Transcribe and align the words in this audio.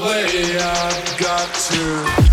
Away. 0.00 0.58
I've 0.58 1.18
got 1.18 1.54
to. 1.54 2.27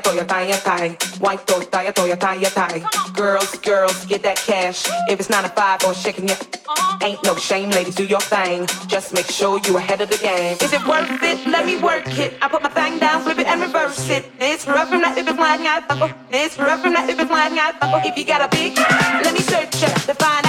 Tie, 0.00 0.24
tie, 0.24 0.24
toya, 0.24 0.26
tie, 0.26 0.96
tie. 0.96 1.18
White 1.20 1.46
toy, 1.46 1.64
tie, 1.64 1.92
toya, 1.92 2.18
tie, 2.18 2.44
tie. 2.44 2.82
Girls, 3.14 3.58
girls, 3.58 4.06
get 4.06 4.22
that 4.22 4.36
cash. 4.36 4.86
If 5.08 5.20
it's 5.20 5.30
nine 5.30 5.42
to 5.42 5.48
five 5.50 5.82
or 5.84 5.94
shaking 5.94 6.28
it, 6.28 6.60
uh-huh. 6.68 7.06
ain't 7.06 7.22
no 7.24 7.34
shame, 7.36 7.70
ladies, 7.70 7.94
do 7.94 8.04
your 8.04 8.20
thing. 8.20 8.66
Just 8.86 9.12
make 9.14 9.26
sure 9.26 9.60
you 9.64 9.76
ahead 9.76 10.00
of 10.00 10.10
the 10.10 10.18
game. 10.18 10.56
Is 10.60 10.72
it 10.72 10.84
worth 10.86 11.22
it? 11.22 11.46
Let 11.46 11.66
me 11.66 11.78
work 11.80 12.06
it. 12.18 12.34
I 12.42 12.48
put 12.48 12.62
my 12.62 12.68
thing 12.68 12.98
down, 12.98 13.22
flip 13.22 13.38
it 13.38 13.46
and 13.46 13.60
reverse 13.60 14.08
it. 14.10 14.30
It's 14.40 14.66
rough 14.66 14.88
from 14.88 15.02
that 15.02 15.16
if 15.18 15.26
it's 15.26 15.36
flying 15.36 15.66
out. 15.66 15.84
It's 16.30 16.58
rough 16.58 16.82
from 16.82 16.94
that 16.94 17.08
if 17.08 17.18
it's 17.18 17.28
flying 17.28 17.58
out. 17.58 17.74
If 18.04 18.16
you 18.16 18.24
got 18.24 18.42
a 18.42 18.48
big, 18.48 18.76
let 18.76 19.32
me 19.32 19.40
search 19.40 19.82
it 19.82 19.94
to 20.06 20.14
find 20.14 20.47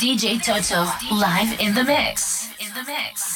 DJ 0.00 0.42
Toto 0.42 0.88
live 1.14 1.60
in 1.60 1.74
the 1.74 1.84
mix. 1.84 2.48
In 2.58 2.72
the 2.72 2.82
mix. 2.84 3.29